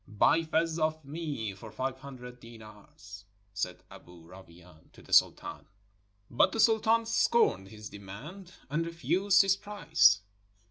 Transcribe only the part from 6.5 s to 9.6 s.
the Sultan scorned his demand and refused his